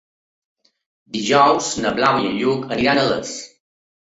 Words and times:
Dijous 1.17 1.69
na 1.83 1.91
Blau 1.99 2.19
i 2.25 2.27
en 2.33 2.41
Lluc 2.41 2.67
iran 2.87 3.03
a 3.03 3.07
Les. 3.13 3.39